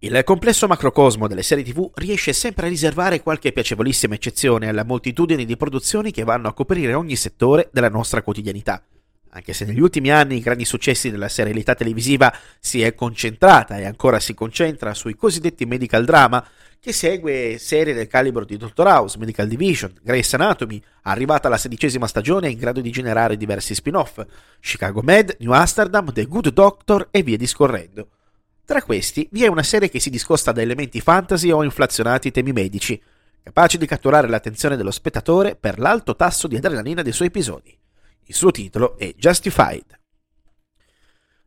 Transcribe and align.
Il 0.00 0.22
complesso 0.24 0.66
macrocosmo 0.66 1.26
delle 1.26 1.42
serie 1.42 1.64
TV 1.64 1.90
riesce 1.94 2.34
sempre 2.34 2.66
a 2.66 2.68
riservare 2.68 3.22
qualche 3.22 3.50
piacevolissima 3.50 4.14
eccezione 4.14 4.68
alla 4.68 4.84
moltitudine 4.84 5.46
di 5.46 5.56
produzioni 5.56 6.10
che 6.10 6.22
vanno 6.22 6.48
a 6.48 6.52
coprire 6.52 6.92
ogni 6.92 7.16
settore 7.16 7.70
della 7.72 7.88
nostra 7.88 8.20
quotidianità. 8.20 8.82
Anche 9.30 9.54
se 9.54 9.64
negli 9.64 9.80
ultimi 9.80 10.10
anni 10.10 10.36
i 10.36 10.40
grandi 10.40 10.66
successi 10.66 11.10
della 11.10 11.30
serialità 11.30 11.74
televisiva 11.74 12.30
si 12.60 12.82
è 12.82 12.94
concentrata 12.94 13.78
e 13.78 13.86
ancora 13.86 14.20
si 14.20 14.34
concentra 14.34 14.92
sui 14.92 15.16
cosiddetti 15.16 15.64
medical 15.64 16.04
drama, 16.04 16.46
che 16.78 16.92
segue 16.92 17.56
serie 17.58 17.94
del 17.94 18.06
calibro 18.06 18.44
di 18.44 18.58
Dr. 18.58 18.86
House, 18.86 19.16
Medical 19.16 19.48
Division, 19.48 19.94
Grey's 20.02 20.34
Anatomy, 20.34 20.78
arrivata 21.04 21.46
alla 21.48 21.56
sedicesima 21.56 22.06
stagione 22.06 22.50
in 22.50 22.58
grado 22.58 22.82
di 22.82 22.90
generare 22.90 23.38
diversi 23.38 23.74
spin-off, 23.74 24.22
Chicago 24.60 25.00
Med, 25.00 25.36
New 25.38 25.52
Amsterdam, 25.52 26.12
The 26.12 26.26
Good 26.26 26.50
Doctor 26.50 27.08
e 27.10 27.22
via 27.22 27.38
discorrendo. 27.38 28.08
Tra 28.66 28.82
questi 28.82 29.28
vi 29.30 29.44
è 29.44 29.46
una 29.46 29.62
serie 29.62 29.88
che 29.88 30.00
si 30.00 30.10
discosta 30.10 30.50
da 30.50 30.60
elementi 30.60 31.00
fantasy 31.00 31.52
o 31.52 31.62
inflazionati 31.62 32.32
temi 32.32 32.50
medici, 32.50 33.00
capaci 33.40 33.78
di 33.78 33.86
catturare 33.86 34.26
l'attenzione 34.26 34.76
dello 34.76 34.90
spettatore 34.90 35.54
per 35.54 35.78
l'alto 35.78 36.16
tasso 36.16 36.48
di 36.48 36.56
adrenalina 36.56 37.02
dei 37.02 37.12
suoi 37.12 37.28
episodi. 37.28 37.78
Il 38.24 38.34
suo 38.34 38.50
titolo 38.50 38.98
è 38.98 39.14
Justified. 39.16 40.00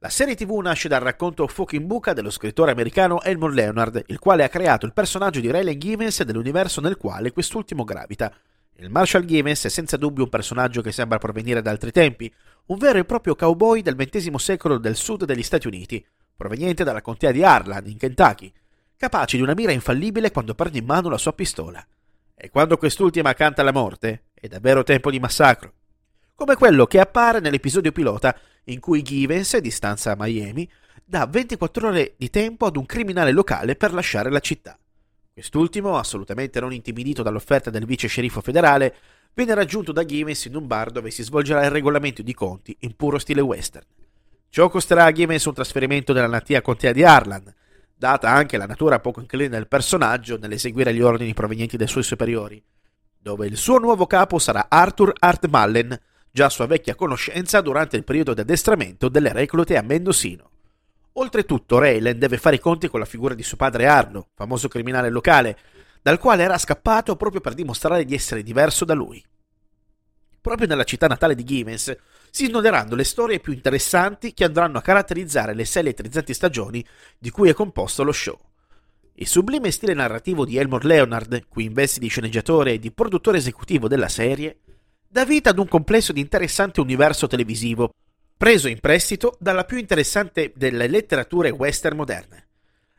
La 0.00 0.10
serie 0.10 0.34
TV 0.34 0.58
nasce 0.58 0.88
dal 0.88 1.00
racconto 1.00 1.46
Fucking 1.46 1.86
Buca 1.86 2.12
dello 2.12 2.28
scrittore 2.28 2.72
americano 2.72 3.22
Elmore 3.22 3.54
Leonard, 3.54 4.02
il 4.08 4.18
quale 4.18 4.44
ha 4.44 4.50
creato 4.50 4.84
il 4.84 4.92
personaggio 4.92 5.40
di 5.40 5.50
Raylan 5.50 5.78
Givens 5.78 6.22
dell'universo 6.22 6.82
nel 6.82 6.98
quale 6.98 7.32
quest'ultimo 7.32 7.84
gravita. 7.84 8.30
Il 8.74 8.90
Marshall 8.90 9.24
Givens 9.24 9.64
è 9.64 9.70
senza 9.70 9.96
dubbio 9.96 10.24
un 10.24 10.28
personaggio 10.28 10.82
che 10.82 10.92
sembra 10.92 11.16
provenire 11.16 11.62
da 11.62 11.70
altri 11.70 11.92
tempi, 11.92 12.30
un 12.66 12.76
vero 12.76 12.98
e 12.98 13.06
proprio 13.06 13.34
cowboy 13.34 13.80
del 13.80 13.96
XX 13.96 14.34
secolo 14.34 14.76
del 14.76 14.96
sud 14.96 15.24
degli 15.24 15.42
Stati 15.42 15.66
Uniti, 15.66 16.06
proveniente 16.36 16.84
dalla 16.84 17.00
contea 17.00 17.32
di 17.32 17.42
Harlan, 17.42 17.86
in 17.86 17.96
Kentucky, 17.96 18.52
capace 18.96 19.36
di 19.36 19.42
una 19.42 19.54
mira 19.54 19.72
infallibile 19.72 20.30
quando 20.30 20.54
prende 20.54 20.78
in 20.78 20.84
mano 20.84 21.08
la 21.08 21.18
sua 21.18 21.32
pistola. 21.32 21.84
E 22.34 22.50
quando 22.50 22.76
quest'ultima 22.76 23.34
canta 23.34 23.62
la 23.62 23.72
morte, 23.72 24.24
è 24.34 24.46
davvero 24.46 24.82
tempo 24.82 25.10
di 25.10 25.18
massacro. 25.18 25.72
Come 26.34 26.54
quello 26.54 26.86
che 26.86 27.00
appare 27.00 27.40
nell'episodio 27.40 27.92
pilota 27.92 28.38
in 28.64 28.78
cui 28.78 29.02
Givens, 29.02 29.56
di 29.56 29.70
stanza 29.70 30.12
a 30.12 30.16
Miami, 30.18 30.68
dà 31.02 31.26
24 31.26 31.88
ore 31.88 32.14
di 32.18 32.28
tempo 32.28 32.66
ad 32.66 32.76
un 32.76 32.84
criminale 32.84 33.32
locale 33.32 33.74
per 33.74 33.94
lasciare 33.94 34.30
la 34.30 34.40
città. 34.40 34.78
Quest'ultimo, 35.32 35.96
assolutamente 35.96 36.60
non 36.60 36.72
intimidito 36.72 37.22
dall'offerta 37.22 37.70
del 37.70 37.86
vice 37.86 38.08
sceriffo 38.08 38.40
federale, 38.40 38.94
viene 39.34 39.54
raggiunto 39.54 39.92
da 39.92 40.04
Givens 40.04 40.46
in 40.46 40.56
un 40.56 40.66
bar 40.66 40.90
dove 40.90 41.10
si 41.10 41.22
svolgerà 41.22 41.64
il 41.64 41.70
regolamento 41.70 42.22
di 42.22 42.34
conti 42.34 42.76
in 42.80 42.96
puro 42.96 43.18
stile 43.18 43.40
western. 43.40 43.84
Ciò 44.48 44.68
costerà 44.68 45.04
a 45.04 45.12
Givens 45.12 45.44
un 45.44 45.54
trasferimento 45.54 46.12
nella 46.12 46.26
natia 46.26 46.62
contea 46.62 46.92
di 46.92 47.04
Harlan, 47.04 47.54
data 47.94 48.30
anche 48.30 48.56
la 48.56 48.66
natura 48.66 49.00
poco 49.00 49.20
incline 49.20 49.48
del 49.48 49.68
personaggio 49.68 50.38
nell'eseguire 50.38 50.94
gli 50.94 51.00
ordini 51.00 51.34
provenienti 51.34 51.76
dai 51.76 51.88
suoi 51.88 52.02
superiori, 52.02 52.62
dove 53.18 53.46
il 53.46 53.56
suo 53.56 53.78
nuovo 53.78 54.06
capo 54.06 54.38
sarà 54.38 54.66
Arthur 54.68 55.12
Art 55.18 55.46
Mullen, 55.46 55.98
già 56.30 56.48
sua 56.48 56.66
vecchia 56.66 56.94
conoscenza 56.94 57.60
durante 57.60 57.96
il 57.96 58.04
periodo 58.04 58.34
di 58.34 58.40
addestramento 58.40 59.08
delle 59.08 59.32
reclute 59.32 59.76
a 59.76 59.82
Mendocino. 59.82 60.50
Oltretutto, 61.14 61.78
Raylan 61.78 62.18
deve 62.18 62.36
fare 62.36 62.56
i 62.56 62.60
conti 62.60 62.88
con 62.88 63.00
la 63.00 63.06
figura 63.06 63.34
di 63.34 63.42
suo 63.42 63.56
padre 63.56 63.86
Arno, 63.86 64.28
famoso 64.34 64.68
criminale 64.68 65.08
locale, 65.08 65.58
dal 66.02 66.18
quale 66.18 66.42
era 66.42 66.58
scappato 66.58 67.16
proprio 67.16 67.40
per 67.40 67.54
dimostrare 67.54 68.04
di 68.04 68.14
essere 68.14 68.42
diverso 68.42 68.84
da 68.84 68.92
lui. 68.92 69.24
Proprio 70.40 70.68
nella 70.68 70.84
città 70.84 71.06
natale 71.06 71.34
di 71.34 71.42
Givens 71.42 71.96
si 72.36 72.48
snoderanno 72.48 72.94
le 72.94 73.04
storie 73.04 73.40
più 73.40 73.54
interessanti 73.54 74.34
che 74.34 74.44
andranno 74.44 74.76
a 74.76 74.82
caratterizzare 74.82 75.54
le 75.54 75.64
sei 75.64 75.80
elettrizzanti 75.80 76.34
stagioni 76.34 76.84
di 77.18 77.30
cui 77.30 77.48
è 77.48 77.54
composto 77.54 78.02
lo 78.02 78.12
show. 78.12 78.38
Il 79.14 79.26
sublime 79.26 79.70
stile 79.70 79.94
narrativo 79.94 80.44
di 80.44 80.58
Elmore 80.58 80.86
Leonard, 80.86 81.46
qui 81.48 81.64
in 81.64 81.72
vesti 81.72 81.98
di 81.98 82.08
sceneggiatore 82.08 82.74
e 82.74 82.78
di 82.78 82.92
produttore 82.92 83.38
esecutivo 83.38 83.88
della 83.88 84.10
serie, 84.10 84.58
dà 85.08 85.24
vita 85.24 85.48
ad 85.48 85.58
un 85.58 85.66
complesso 85.66 86.12
di 86.12 86.20
interessante 86.20 86.82
universo 86.82 87.26
televisivo, 87.26 87.88
preso 88.36 88.68
in 88.68 88.80
prestito 88.80 89.38
dalla 89.40 89.64
più 89.64 89.78
interessante 89.78 90.52
delle 90.54 90.88
letterature 90.88 91.48
western 91.48 91.96
moderne. 91.96 92.48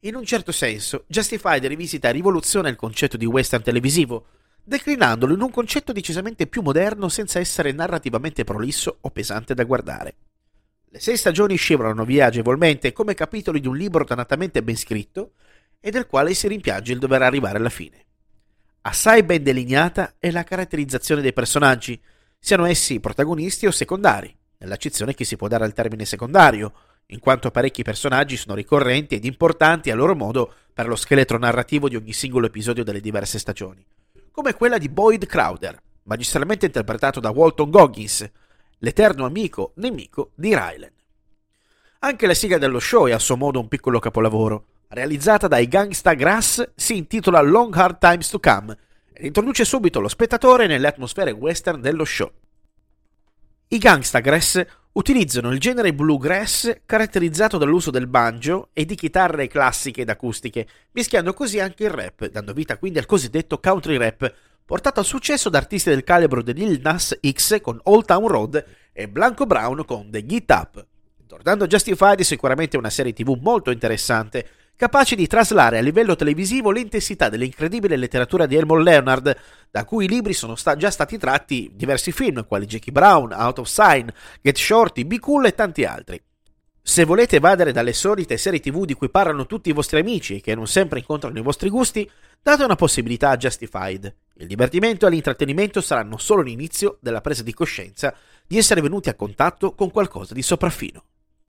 In 0.00 0.16
un 0.16 0.24
certo 0.24 0.50
senso, 0.50 1.04
Justified 1.06 1.64
rivisita 1.66 2.08
e 2.08 2.12
rivoluziona 2.12 2.68
il 2.68 2.74
concetto 2.74 3.16
di 3.16 3.26
western 3.26 3.62
televisivo, 3.62 4.26
declinandolo 4.70 5.34
in 5.34 5.40
un 5.40 5.50
concetto 5.50 5.90
decisamente 5.90 6.46
più 6.46 6.62
moderno 6.62 7.08
senza 7.08 7.40
essere 7.40 7.72
narrativamente 7.72 8.44
prolisso 8.44 8.98
o 9.00 9.10
pesante 9.10 9.52
da 9.52 9.64
guardare. 9.64 10.14
Le 10.90 11.00
sei 11.00 11.16
stagioni 11.16 11.56
scivolano 11.56 12.04
via 12.04 12.26
agevolmente 12.26 12.92
come 12.92 13.14
capitoli 13.14 13.58
di 13.58 13.66
un 13.66 13.76
libro 13.76 14.04
dannatamente 14.04 14.62
ben 14.62 14.76
scritto 14.76 15.32
e 15.80 15.90
del 15.90 16.06
quale 16.06 16.34
si 16.34 16.46
rimpiange 16.46 16.92
il 16.92 17.00
dover 17.00 17.22
arrivare 17.22 17.58
alla 17.58 17.68
fine. 17.68 18.04
Assai 18.82 19.24
ben 19.24 19.42
delineata 19.42 20.14
è 20.20 20.30
la 20.30 20.44
caratterizzazione 20.44 21.20
dei 21.20 21.32
personaggi, 21.32 22.00
siano 22.38 22.64
essi 22.64 23.00
protagonisti 23.00 23.66
o 23.66 23.72
secondari, 23.72 24.32
nell'accezione 24.58 25.14
che 25.14 25.24
si 25.24 25.36
può 25.36 25.48
dare 25.48 25.64
al 25.64 25.72
termine 25.72 26.04
secondario, 26.04 26.72
in 27.06 27.18
quanto 27.18 27.50
parecchi 27.50 27.82
personaggi 27.82 28.36
sono 28.36 28.54
ricorrenti 28.54 29.16
ed 29.16 29.24
importanti 29.24 29.90
a 29.90 29.96
loro 29.96 30.14
modo 30.14 30.54
per 30.72 30.86
lo 30.86 30.94
scheletro 30.94 31.38
narrativo 31.38 31.88
di 31.88 31.96
ogni 31.96 32.12
singolo 32.12 32.46
episodio 32.46 32.84
delle 32.84 33.00
diverse 33.00 33.40
stagioni, 33.40 33.84
come 34.30 34.54
quella 34.54 34.78
di 34.78 34.88
Boyd 34.88 35.26
Crowder, 35.26 35.80
magistralmente 36.04 36.66
interpretato 36.66 37.20
da 37.20 37.30
Walton 37.30 37.70
Goggins, 37.70 38.30
l'eterno 38.78 39.26
amico 39.26 39.72
nemico 39.76 40.32
di 40.34 40.54
Rylan. 40.54 40.92
Anche 42.00 42.26
la 42.26 42.34
sigla 42.34 42.58
dello 42.58 42.80
show 42.80 43.06
è 43.06 43.12
a 43.12 43.18
suo 43.18 43.36
modo 43.36 43.60
un 43.60 43.68
piccolo 43.68 43.98
capolavoro, 43.98 44.66
realizzata 44.88 45.48
dai 45.48 45.68
Gangsta 45.68 46.14
Grass, 46.14 46.70
si 46.74 46.96
intitola 46.96 47.40
Long 47.40 47.74
Hard 47.74 47.98
Times 47.98 48.28
to 48.30 48.40
Come 48.40 48.76
ed 49.12 49.26
introduce 49.26 49.64
subito 49.64 50.00
lo 50.00 50.08
spettatore 50.08 50.66
nelle 50.66 50.88
atmosfere 50.88 51.30
western 51.30 51.80
dello 51.80 52.04
show. 52.04 52.30
I 53.68 53.78
Gangsta 53.78 54.20
Grass 54.20 54.64
utilizzano 54.92 55.52
il 55.52 55.60
genere 55.60 55.94
bluegrass 55.94 56.80
caratterizzato 56.84 57.58
dall'uso 57.58 57.90
del 57.90 58.06
banjo 58.06 58.70
e 58.72 58.84
di 58.84 58.94
chitarre 58.94 59.46
classiche 59.46 60.02
ed 60.02 60.08
acustiche, 60.08 60.66
mischiando 60.92 61.32
così 61.32 61.60
anche 61.60 61.84
il 61.84 61.90
rap, 61.90 62.26
dando 62.28 62.52
vita 62.52 62.76
quindi 62.76 62.98
al 62.98 63.06
cosiddetto 63.06 63.60
country 63.60 63.96
rap, 63.96 64.32
portato 64.64 65.00
al 65.00 65.06
successo 65.06 65.48
da 65.48 65.58
artisti 65.58 65.90
del 65.90 66.04
calibro 66.04 66.42
di 66.42 66.54
Lil 66.54 66.80
Nas 66.82 67.18
X 67.20 67.60
con 67.60 67.78
Old 67.84 68.04
Town 68.04 68.26
Road 68.26 68.64
e 68.92 69.08
Blanco 69.08 69.46
Brown 69.46 69.84
con 69.84 70.10
The 70.10 70.24
Get 70.26 70.50
Up. 70.50 70.86
Tornando 71.26 71.64
a 71.64 71.66
Justified, 71.68 72.20
sicuramente 72.22 72.76
una 72.76 72.90
serie 72.90 73.12
tv 73.12 73.38
molto 73.40 73.70
interessante, 73.70 74.48
capaci 74.80 75.14
di 75.14 75.26
traslare 75.26 75.76
a 75.76 75.82
livello 75.82 76.16
televisivo 76.16 76.70
l'intensità 76.70 77.28
dell'incredibile 77.28 77.96
letteratura 77.96 78.46
di 78.46 78.56
Elmore 78.56 78.82
Leonard, 78.82 79.36
da 79.70 79.84
cui 79.84 80.06
i 80.06 80.08
libri 80.08 80.32
sono 80.32 80.54
sta- 80.54 80.74
già 80.74 80.90
stati 80.90 81.18
tratti 81.18 81.70
diversi 81.74 82.12
film, 82.12 82.46
quali 82.46 82.64
Jackie 82.64 82.90
Brown, 82.90 83.30
Out 83.30 83.58
of 83.58 83.68
Sign, 83.68 84.08
Get 84.40 84.56
Shorty, 84.56 85.04
Be 85.04 85.18
Cool 85.18 85.44
e 85.44 85.54
tanti 85.54 85.84
altri. 85.84 86.18
Se 86.80 87.04
volete 87.04 87.36
evadere 87.36 87.72
dalle 87.72 87.92
solite 87.92 88.38
serie 88.38 88.58
tv 88.58 88.86
di 88.86 88.94
cui 88.94 89.10
parlano 89.10 89.44
tutti 89.44 89.68
i 89.68 89.74
vostri 89.74 90.00
amici 90.00 90.36
e 90.36 90.40
che 90.40 90.54
non 90.54 90.66
sempre 90.66 91.00
incontrano 91.00 91.38
i 91.38 91.42
vostri 91.42 91.68
gusti, 91.68 92.10
date 92.40 92.64
una 92.64 92.74
possibilità 92.74 93.28
a 93.28 93.36
Justified. 93.36 94.16
Il 94.38 94.46
divertimento 94.46 95.06
e 95.06 95.10
l'intrattenimento 95.10 95.82
saranno 95.82 96.16
solo 96.16 96.40
l'inizio 96.40 96.96
della 97.02 97.20
presa 97.20 97.42
di 97.42 97.52
coscienza 97.52 98.14
di 98.46 98.56
essere 98.56 98.80
venuti 98.80 99.10
a 99.10 99.14
contatto 99.14 99.74
con 99.74 99.90
qualcosa 99.90 100.32
di 100.32 100.40
sopraffino. 100.40 101.04